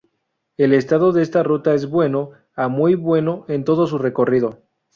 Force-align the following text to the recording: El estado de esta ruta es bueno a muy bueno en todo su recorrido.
El 0.57 0.73
estado 0.73 1.11
de 1.11 1.21
esta 1.21 1.43
ruta 1.43 1.75
es 1.75 1.85
bueno 1.87 2.31
a 2.55 2.69
muy 2.69 2.95
bueno 2.95 3.45
en 3.47 3.63
todo 3.63 3.85
su 3.85 3.99
recorrido. 3.99 4.57